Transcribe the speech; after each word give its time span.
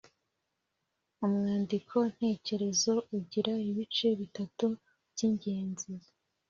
Umwandiko 1.25 1.95
ntekerezo 2.13 2.93
ugira 3.17 3.53
ibice 3.69 4.07
bitatu 4.19 4.65
by’ingenzi: 5.11 5.91